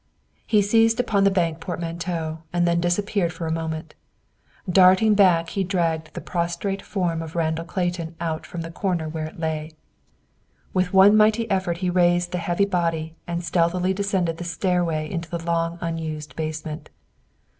He 0.47 0.63
seized 0.63 0.99
upon 0.99 1.25
the 1.25 1.29
bank 1.29 1.59
portmanteau 1.59 2.39
and 2.51 2.67
then 2.67 2.81
disappeared 2.81 3.31
for 3.31 3.45
a 3.45 3.51
moment. 3.51 3.93
Darting 4.67 5.13
back, 5.13 5.49
he 5.49 5.63
dragged 5.63 6.15
the 6.15 6.21
prostrate 6.21 6.81
form 6.81 7.21
of 7.21 7.35
Randall 7.35 7.65
Clayton 7.65 8.15
out 8.19 8.43
from 8.47 8.61
the 8.61 8.71
corner 8.71 9.07
where 9.07 9.27
it 9.27 9.39
lay. 9.39 9.69
With 10.73 10.91
one 10.91 11.15
mighty 11.15 11.47
effort 11.51 11.77
he 11.85 11.91
raised 11.91 12.31
the 12.31 12.39
heavy 12.39 12.65
body 12.65 13.15
and 13.27 13.43
stealthily 13.43 13.93
descended 13.93 14.37
the 14.37 14.43
stairway 14.43 15.07
into 15.07 15.29
the 15.29 15.43
long 15.45 15.77
unused 15.81 16.35
basement. 16.35 16.89